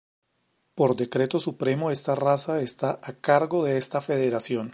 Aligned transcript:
Por 0.73 0.95
decreto 0.95 1.37
supremo 1.37 1.91
esta 1.91 2.15
raza 2.15 2.59
está 2.63 2.99
a 3.03 3.13
cargo 3.21 3.65
de 3.65 3.77
esta 3.77 4.01
federación. 4.01 4.69